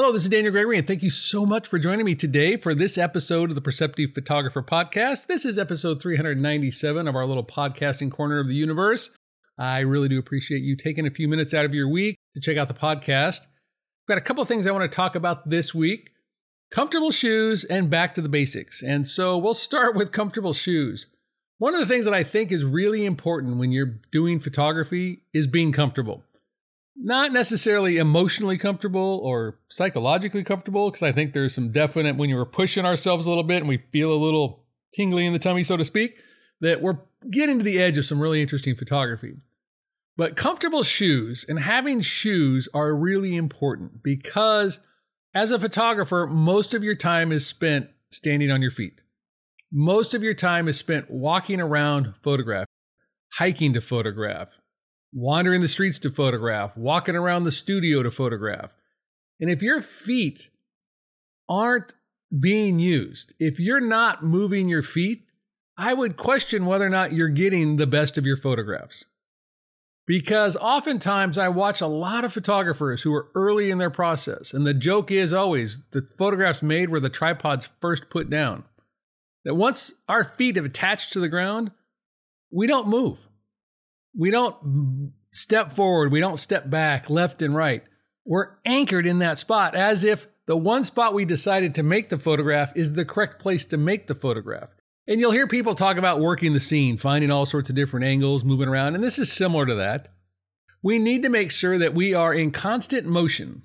[0.00, 2.72] Hello, this is Daniel Gregory, and thank you so much for joining me today for
[2.72, 5.26] this episode of the Perceptive Photographer Podcast.
[5.26, 9.10] This is episode 397 of our little podcasting corner of the universe.
[9.58, 12.56] I really do appreciate you taking a few minutes out of your week to check
[12.56, 13.40] out the podcast.
[13.40, 16.10] I've got a couple of things I want to talk about this week
[16.70, 18.84] comfortable shoes and back to the basics.
[18.84, 21.08] And so we'll start with comfortable shoes.
[21.58, 25.48] One of the things that I think is really important when you're doing photography is
[25.48, 26.22] being comfortable
[27.00, 32.44] not necessarily emotionally comfortable or psychologically comfortable, because I think there's some definite when you're
[32.44, 34.64] pushing ourselves a little bit and we feel a little
[34.94, 36.22] tingly in the tummy, so to speak,
[36.60, 36.98] that we're
[37.30, 39.36] getting to the edge of some really interesting photography.
[40.16, 44.80] But comfortable shoes and having shoes are really important because
[45.32, 49.00] as a photographer, most of your time is spent standing on your feet.
[49.70, 52.66] Most of your time is spent walking around photograph,
[53.34, 54.60] hiking to photograph,
[55.12, 58.76] wandering the streets to photograph, walking around the studio to photograph.
[59.40, 60.50] And if your feet
[61.48, 61.94] aren't
[62.38, 65.24] being used, if you're not moving your feet,
[65.76, 69.04] I would question whether or not you're getting the best of your photographs.
[70.06, 74.66] Because oftentimes I watch a lot of photographers who are early in their process, and
[74.66, 78.64] the joke is always the photographs made where the tripod's first put down.
[79.44, 81.70] That once our feet have attached to the ground,
[82.50, 83.27] we don't move
[84.18, 87.84] we don't step forward, we don't step back left and right.
[88.26, 92.18] We're anchored in that spot as if the one spot we decided to make the
[92.18, 94.74] photograph is the correct place to make the photograph.
[95.06, 98.44] And you'll hear people talk about working the scene, finding all sorts of different angles,
[98.44, 100.08] moving around, and this is similar to that.
[100.82, 103.62] We need to make sure that we are in constant motion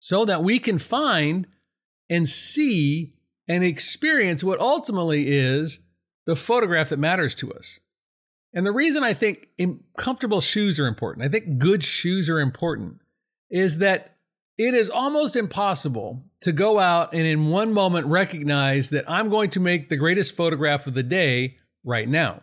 [0.00, 1.46] so that we can find
[2.08, 3.14] and see
[3.46, 5.80] and experience what ultimately is
[6.26, 7.78] the photograph that matters to us.
[8.52, 9.48] And the reason I think
[9.96, 13.00] comfortable shoes are important, I think good shoes are important,
[13.50, 14.16] is that
[14.56, 19.50] it is almost impossible to go out and in one moment recognize that I'm going
[19.50, 22.42] to make the greatest photograph of the day right now.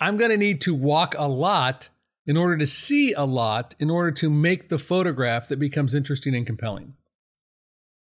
[0.00, 1.88] I'm going to need to walk a lot
[2.26, 6.34] in order to see a lot in order to make the photograph that becomes interesting
[6.34, 6.94] and compelling.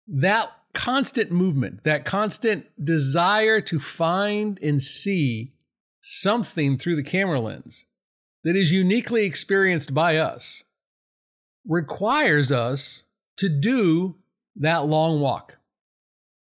[0.07, 5.53] That constant movement, that constant desire to find and see
[6.07, 7.87] something through the camera lens
[8.43, 10.63] that is uniquely experienced by us
[11.67, 13.05] requires us
[13.37, 14.15] to do
[14.55, 15.57] that long walk,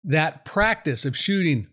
[0.05, 1.67] that practice of shooting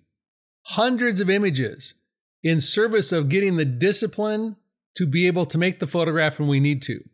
[0.62, 1.94] hundreds of images
[2.42, 4.56] in service of getting the discipline
[4.96, 7.08] to be able to make the photograph when we need to,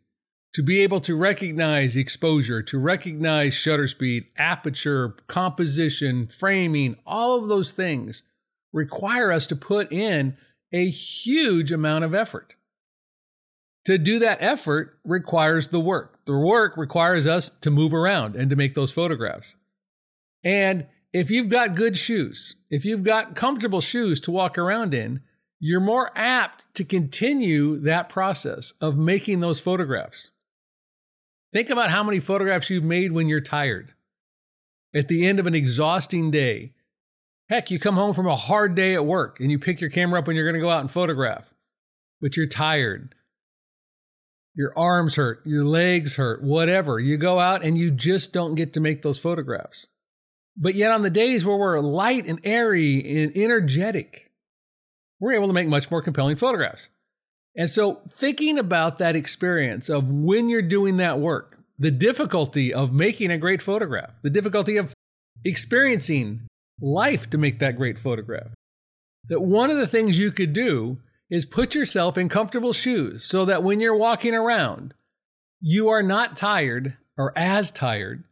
[0.55, 7.49] to be able to recognize exposure, to recognize shutter speed, aperture, composition, framing, all of
[7.49, 8.23] those things
[8.73, 10.35] require us to put in
[10.75, 12.55] a huge amount of effort.
[13.85, 16.19] To do that effort requires the work.
[16.25, 19.55] The work requires us to move around and to make those photographs.
[20.43, 25.21] And if you've got good shoes, if you've got comfortable shoes to walk around in,
[25.61, 30.31] you're more apt to continue that process of making those photographs.
[31.53, 33.93] Think about how many photographs you've made when you're tired.
[34.93, 36.73] At the end of an exhausting day,
[37.49, 40.19] Heck, you come home from a hard day at work and you pick your camera
[40.19, 41.53] up when you're going to go out and photograph,
[42.19, 43.13] but you're tired.
[44.55, 46.99] Your arms hurt, your legs hurt, whatever.
[46.99, 49.87] You go out and you just don't get to make those photographs.
[50.57, 54.31] But yet, on the days where we're light and airy and energetic,
[55.19, 56.87] we're able to make much more compelling photographs.
[57.57, 62.93] And so, thinking about that experience of when you're doing that work, the difficulty of
[62.93, 64.93] making a great photograph, the difficulty of
[65.43, 66.47] experiencing
[66.81, 68.53] life to make that great photograph.
[69.27, 70.99] That one of the things you could do
[71.29, 74.93] is put yourself in comfortable shoes so that when you're walking around,
[75.59, 78.23] you are not tired or as tired,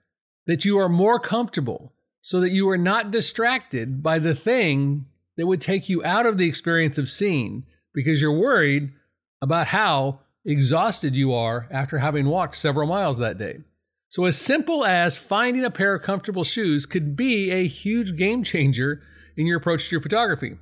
[0.45, 5.05] that you are more comfortable so that you are not distracted by the thing
[5.35, 8.91] that would take you out of the experience of seeing because you're worried
[9.41, 13.59] about how exhausted you are after having walked several miles that day.
[14.13, 18.43] So, as simple as finding a pair of comfortable shoes could be a huge game
[18.43, 19.01] changer
[19.35, 20.57] in your approach to your photography.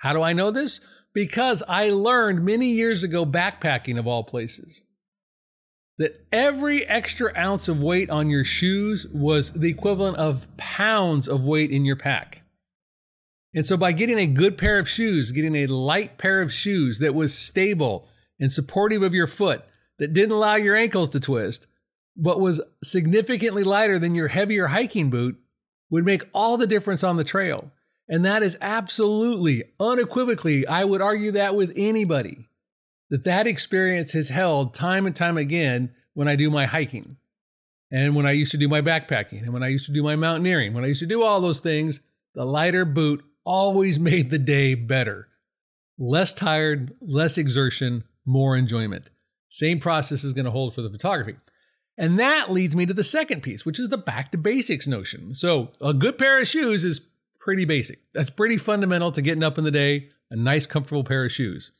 [0.00, 0.82] How do I know this?
[1.14, 4.82] Because I learned many years ago, backpacking of all places,
[5.96, 11.44] that every extra ounce of weight on your shoes was the equivalent of pounds of
[11.44, 12.42] weight in your pack.
[13.54, 16.98] And so, by getting a good pair of shoes, getting a light pair of shoes
[16.98, 18.06] that was stable
[18.38, 19.64] and supportive of your foot,
[19.98, 21.66] that didn't allow your ankles to twist,
[22.18, 25.38] but was significantly lighter than your heavier hiking boot
[25.88, 27.70] would make all the difference on the trail.
[28.08, 32.48] And that is absolutely, unequivocally, I would argue that with anybody,
[33.10, 37.16] that that experience has held time and time again when I do my hiking.
[37.90, 40.16] and when I used to do my backpacking, and when I used to do my
[40.16, 42.00] mountaineering, when I used to do all those things,
[42.34, 45.28] the lighter boot always made the day better.
[45.98, 49.08] Less tired, less exertion, more enjoyment.
[49.48, 51.36] Same process is going to hold for the photography.
[51.98, 55.34] And that leads me to the second piece, which is the back to basics notion.
[55.34, 57.00] So, a good pair of shoes is
[57.40, 57.98] pretty basic.
[58.14, 61.72] That's pretty fundamental to getting up in the day, a nice, comfortable pair of shoes.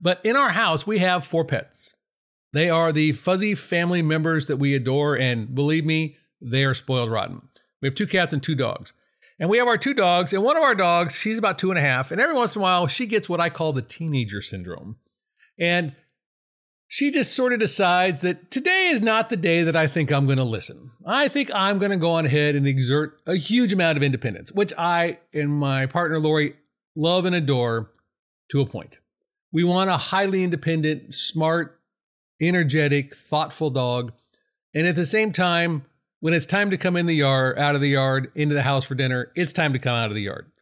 [0.00, 1.94] But in our house, we have four pets.
[2.54, 7.10] They are the fuzzy family members that we adore, and believe me, they are spoiled
[7.10, 7.42] rotten.
[7.80, 8.94] We have two cats and two dogs.
[9.38, 11.78] And we have our two dogs, and one of our dogs, she's about two and
[11.78, 14.40] a half, and every once in a while, she gets what I call the teenager
[14.40, 14.96] syndrome.
[15.58, 15.94] And
[16.92, 20.26] she just sort of decides that today is not the day that I think I'm
[20.26, 20.90] going to listen.
[21.06, 24.52] I think I'm going to go on ahead and exert a huge amount of independence,
[24.52, 26.54] which I and my partner Lori
[26.94, 27.90] love and adore
[28.50, 28.98] to a point.
[29.50, 31.80] We want a highly independent, smart,
[32.42, 34.12] energetic, thoughtful dog.
[34.74, 35.86] And at the same time,
[36.20, 38.84] when it's time to come in the yard, out of the yard, into the house
[38.84, 40.52] for dinner, it's time to come out of the yard.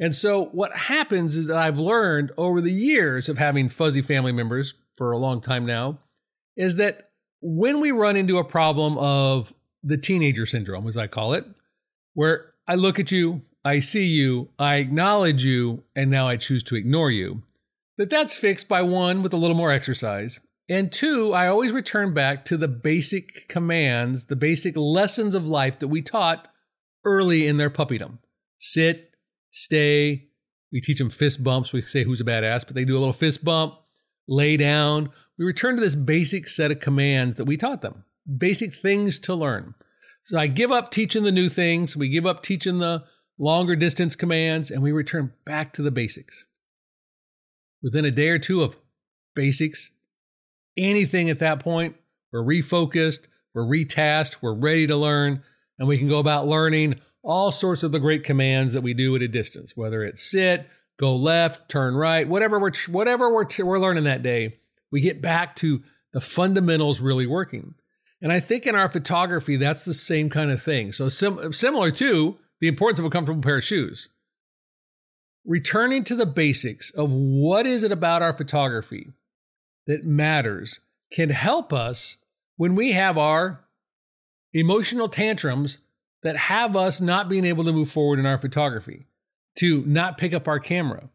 [0.00, 4.32] And so what happens is that I've learned over the years of having fuzzy family
[4.32, 5.98] members for a long time now
[6.56, 7.10] is that
[7.40, 11.44] when we run into a problem of the teenager syndrome, as I call it,
[12.14, 16.62] where I look at you, I see you, I acknowledge you, and now I choose
[16.64, 17.42] to ignore you,
[17.98, 22.12] that that's fixed by one with a little more exercise, and two, I always return
[22.12, 26.48] back to the basic commands, the basic lessons of life that we taught
[27.04, 28.18] early in their puppydom.
[28.58, 29.14] Sit,
[29.52, 30.28] stay.
[30.72, 31.72] We teach them fist bumps.
[31.72, 33.74] We say who's a badass, but they do a little fist bump,
[34.28, 35.10] lay down.
[35.38, 38.04] We return to this basic set of commands that we taught them,
[38.36, 39.74] basic things to learn.
[40.22, 41.96] So I give up teaching the new things.
[41.96, 43.04] We give up teaching the
[43.38, 46.46] longer distance commands, and we return back to the basics.
[47.82, 48.76] Within a day or two of
[49.34, 49.90] basics,
[50.76, 51.96] anything at that point.
[52.32, 55.42] We're refocused, we're retasked, we're ready to learn,
[55.78, 59.14] and we can go about learning all sorts of the great commands that we do
[59.16, 63.78] at a distance, whether it's sit, go left, turn right, whatever we're whatever we're we're
[63.78, 64.58] learning that day.
[64.90, 65.82] We get back to
[66.12, 67.74] the fundamentals really working.
[68.22, 70.92] And I think in our photography, that's the same kind of thing.
[70.92, 74.08] So sim- similar to the importance of a comfortable pair of shoes.
[75.44, 79.12] Returning to the basics of what is it about our photography
[79.86, 80.80] that matters
[81.12, 82.18] can help us
[82.56, 83.64] when we have our
[84.52, 85.78] emotional tantrums
[86.22, 89.06] that have us not being able to move forward in our photography,
[89.56, 91.08] to not pick up our camera.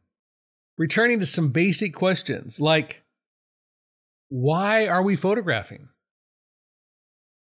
[0.78, 3.04] Returning to some basic questions like
[4.30, 5.90] why are we photographing?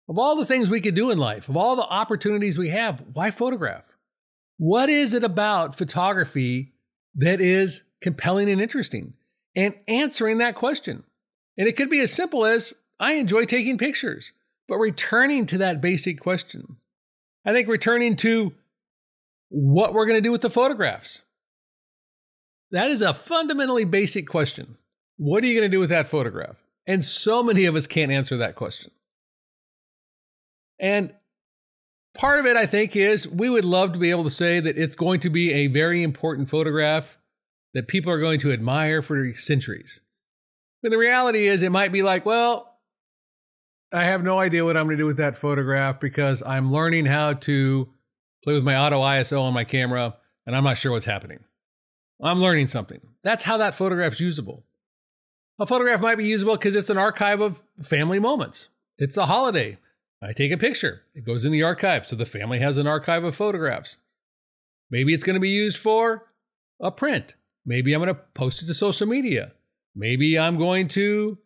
[0.08, 3.04] Of all the things we could do in life, of all the opportunities we have,
[3.14, 3.96] why photograph?
[4.58, 6.72] What is it about photography
[7.16, 9.14] that is compelling and interesting?
[9.56, 11.04] And answering that question.
[11.58, 14.32] And it could be as simple as I enjoy taking pictures,
[14.68, 16.78] but returning to that basic question.
[17.46, 18.54] I think returning to
[19.50, 21.24] what we're going to do with the photographs.
[22.72, 24.78] That is a fundamentally basic question.
[25.18, 26.64] What are you going to do with that photograph?
[26.88, 28.92] And so many of us can't answer that question.
[30.80, 31.14] And
[32.14, 34.78] part of it, I think, is we would love to be able to say that
[34.78, 37.18] it's going to be a very important photograph
[37.74, 40.00] that people are going to admire for centuries.
[40.82, 42.78] But the reality is, it might be like, well,
[43.92, 47.06] I have no idea what I'm going to do with that photograph because I'm learning
[47.06, 47.90] how to
[48.44, 50.16] play with my auto ISO on my camera
[50.46, 51.40] and I'm not sure what's happening.
[52.22, 53.02] I'm learning something.
[53.24, 54.66] That's how that photograph's usable.
[55.60, 58.70] A photograph might be usable because it's an archive of family moments.
[58.98, 59.78] It's a holiday.
[60.22, 61.04] I take a picture.
[61.14, 62.08] It goes in the archive.
[62.08, 63.98] So the family has an archive of photographs.
[64.90, 66.28] Maybe it's going to be used for
[66.80, 67.36] a print.
[67.66, 69.54] Maybe I'm going to post it to social media.
[69.96, 71.38] Maybe I'm going to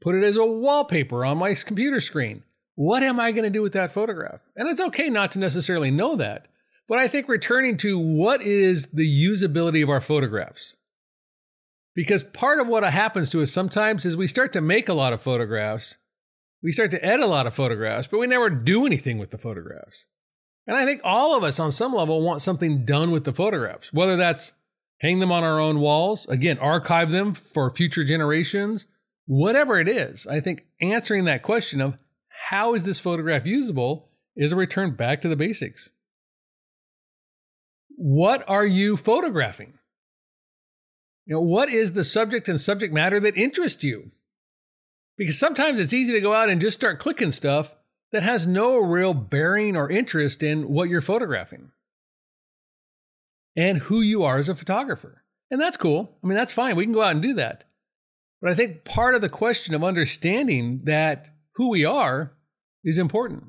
[0.00, 2.42] put it as a wallpaper on my computer screen.
[2.74, 4.50] What am I going to do with that photograph?
[4.56, 6.46] And it's okay not to necessarily know that,
[6.88, 10.76] but I think returning to what is the usability of our photographs.
[11.94, 15.12] Because part of what happens to us sometimes is we start to make a lot
[15.12, 15.96] of photographs,
[16.62, 19.38] we start to edit a lot of photographs, but we never do anything with the
[19.38, 20.06] photographs.
[20.66, 23.92] And I think all of us on some level want something done with the photographs,
[23.92, 24.52] whether that's
[25.00, 28.86] hang them on our own walls, again, archive them for future generations,
[29.26, 30.26] whatever it is.
[30.26, 31.98] I think answering that question of
[32.50, 35.90] how is this photograph usable is a return back to the basics.
[37.90, 39.74] What are you photographing?
[41.26, 44.10] You know, what is the subject and subject matter that interest you?
[45.16, 47.76] Because sometimes it's easy to go out and just start clicking stuff
[48.10, 51.70] that has no real bearing or interest in what you're photographing
[53.54, 55.22] and who you are as a photographer.
[55.52, 56.18] And that's cool.
[56.24, 56.74] I mean, that's fine.
[56.74, 57.62] We can go out and do that.
[58.42, 62.32] But I think part of the question of understanding that who we are
[62.84, 63.44] is important.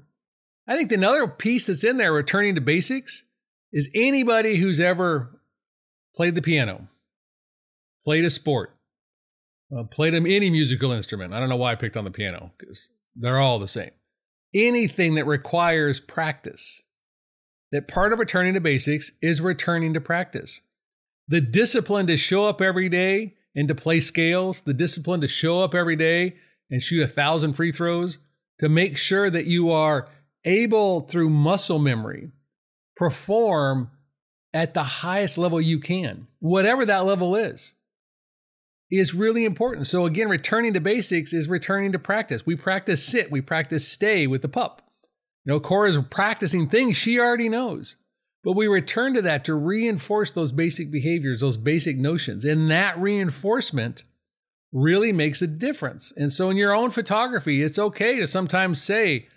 [0.68, 3.24] I think another piece that's in there, returning to basics,
[3.74, 5.42] is anybody who's ever
[6.16, 6.88] played the piano,
[8.04, 8.78] played a sport,
[9.76, 11.34] uh, played any musical instrument.
[11.34, 13.92] I don't know why I picked on the piano because they're all the same.
[14.54, 16.84] Anything that requires practice,
[17.72, 20.62] that part of returning to basics is returning to practice.
[21.28, 25.62] The discipline to show up every day and to play scales, the discipline to show
[25.62, 26.36] up every day
[26.70, 28.18] and shoot a thousand free throws,
[28.62, 30.08] to make sure that you are
[30.46, 32.30] able through muscle memory
[32.96, 33.90] perform
[34.54, 37.74] at the highest level you can, whatever that level is,
[38.92, 39.88] is really important.
[39.88, 42.46] So, again, returning to basics is returning to practice.
[42.46, 44.84] We practice sit, we practice stay with the pup.
[45.44, 47.96] You know, Cora's practicing things she already knows,
[48.44, 52.46] but we return to that to reinforce those basic behaviors, those basic notions.
[52.46, 54.04] And that reinforcement
[54.72, 56.14] really makes a difference.
[56.16, 59.28] And so, in your own photography, it's okay to sometimes say,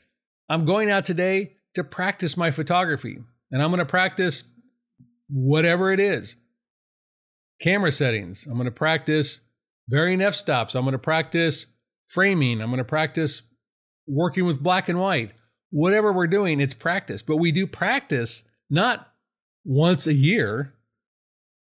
[0.49, 3.19] I'm going out today to practice my photography,
[3.51, 4.51] and I'm going to practice
[5.29, 6.37] whatever it is
[7.61, 8.47] camera settings.
[8.47, 9.41] I'm going to practice
[9.89, 10.75] varying f stops.
[10.75, 11.67] I'm going to practice
[12.07, 12.61] framing.
[12.61, 13.43] I'm going to practice
[14.07, 15.33] working with black and white.
[15.71, 17.23] Whatever we're doing, it's practice.
[17.23, 19.13] But we do practice not
[19.65, 20.75] once a year.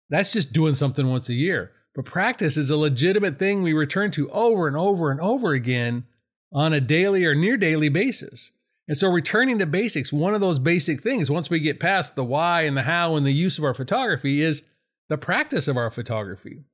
[0.09, 1.73] That's just doing something once a year.
[2.01, 6.05] But practice is a legitimate thing we return to over and over and over again
[6.51, 8.53] on a daily or near daily basis.
[8.89, 12.25] And so, returning to basics, one of those basic things, once we get past the
[12.25, 14.63] why and the how and the use of our photography, is
[15.11, 16.65] the practice of our photography.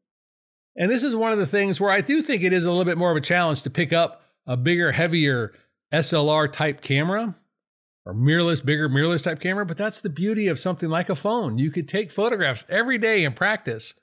[0.76, 2.84] And this is one of the things where I do think it is a little
[2.84, 5.52] bit more of a challenge to pick up a bigger, heavier
[5.92, 7.34] SLR type camera
[8.04, 9.66] or mirrorless, bigger mirrorless type camera.
[9.66, 11.58] But that's the beauty of something like a phone.
[11.58, 13.94] You could take photographs every day and practice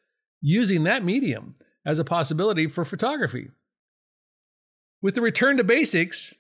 [0.44, 3.50] using that medium as a possibility for photography.
[5.02, 6.36] With the return to basics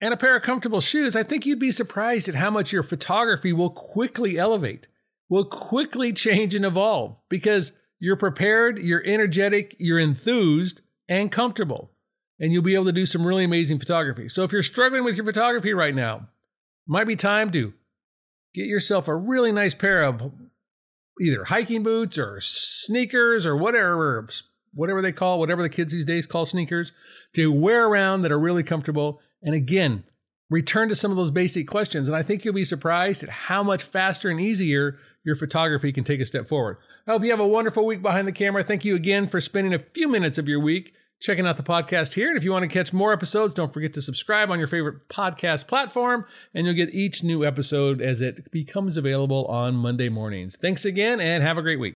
[0.00, 2.84] and a pair of comfortable shoes, I think you'd be surprised at how much your
[2.84, 4.86] photography will quickly elevate,
[5.28, 11.90] will quickly change and evolve because you're prepared, you're energetic, you're enthused, and comfortable.
[12.38, 14.28] And you'll be able to do some really amazing photography.
[14.28, 16.22] So if you're struggling with your photography right now, it
[16.86, 17.74] might be time to
[18.54, 20.32] get yourself a really nice pair of
[21.20, 24.28] either hiking boots or sneakers or whatever
[24.72, 26.92] whatever they call whatever the kids these days call sneakers
[27.34, 29.20] to wear around that are really comfortable.
[29.42, 30.04] And again
[30.48, 32.08] return to some of those basic questions.
[32.08, 36.04] And i think you'll be surprised at how much faster and easier your photography can
[36.04, 36.78] take a step forward.
[37.06, 38.64] I hope you have a wonderful week behind the camera.
[38.64, 42.14] Thank you again for spending a few minutes of your week checking out the podcast
[42.14, 42.28] here.
[42.28, 45.08] And if you want to catch more episodes, don't forget to subscribe on your favorite
[45.08, 46.24] podcast platform,
[46.54, 50.56] and you'll get each new episode as it becomes available on Monday mornings.
[50.56, 51.94] Thanks again, and have a great week.